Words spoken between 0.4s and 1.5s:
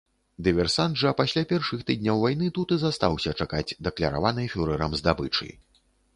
Дыверсант жа пасля